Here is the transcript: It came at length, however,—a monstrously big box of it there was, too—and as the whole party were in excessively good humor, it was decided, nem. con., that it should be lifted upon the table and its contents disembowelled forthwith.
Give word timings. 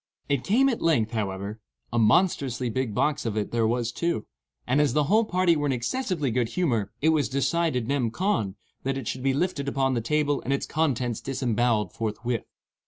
It 0.29 0.43
came 0.43 0.67
at 0.67 0.81
length, 0.81 1.11
however,—a 1.11 1.99
monstrously 1.99 2.71
big 2.71 2.95
box 2.95 3.23
of 3.23 3.37
it 3.37 3.51
there 3.51 3.67
was, 3.67 3.91
too—and 3.91 4.81
as 4.81 4.93
the 4.93 5.03
whole 5.03 5.25
party 5.25 5.55
were 5.55 5.67
in 5.67 5.71
excessively 5.71 6.31
good 6.31 6.49
humor, 6.49 6.91
it 7.03 7.09
was 7.09 7.29
decided, 7.29 7.87
nem. 7.87 8.09
con., 8.09 8.55
that 8.81 8.97
it 8.97 9.07
should 9.07 9.21
be 9.21 9.35
lifted 9.35 9.67
upon 9.67 9.93
the 9.93 10.01
table 10.01 10.41
and 10.41 10.53
its 10.53 10.65
contents 10.65 11.21
disembowelled 11.21 11.93
forthwith. 11.93 12.47